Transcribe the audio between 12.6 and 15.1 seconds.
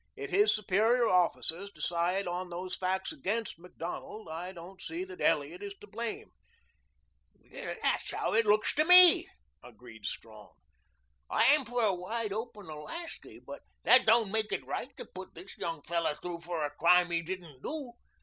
Alaska, but that don't make it right to